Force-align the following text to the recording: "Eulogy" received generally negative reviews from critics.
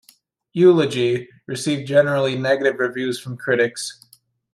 "Eulogy" 0.53 1.29
received 1.45 1.87
generally 1.87 2.35
negative 2.35 2.79
reviews 2.79 3.19
from 3.19 3.37
critics. 3.37 4.03